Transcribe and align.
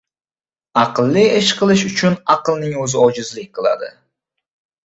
Aqlli 0.83 1.25
ish 1.41 1.51
qilish 1.59 1.85
uchun 1.91 2.17
aqlning 2.37 2.75
o‘zi 2.87 3.01
ojizlik 3.05 3.55
qiladi. 3.59 3.93